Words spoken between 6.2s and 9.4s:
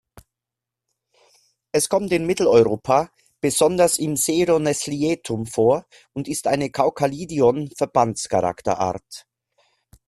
ist eine Caucalidion-Verbandscharakterart.